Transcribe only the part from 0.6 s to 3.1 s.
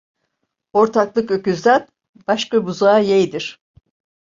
Ortaklık öküzden başka buzağı